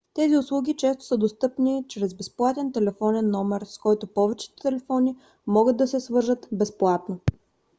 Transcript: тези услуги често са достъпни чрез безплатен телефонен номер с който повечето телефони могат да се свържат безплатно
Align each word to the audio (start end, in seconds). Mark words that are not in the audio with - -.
тези 0.13 0.37
услуги 0.37 0.73
често 0.75 1.03
са 1.05 1.17
достъпни 1.17 1.85
чрез 1.87 2.13
безплатен 2.13 2.71
телефонен 2.71 3.31
номер 3.31 3.61
с 3.65 3.77
който 3.77 4.07
повечето 4.07 4.55
телефони 4.61 5.15
могат 5.47 5.77
да 5.77 5.87
се 5.87 5.99
свържат 5.99 6.47
безплатно 6.51 7.19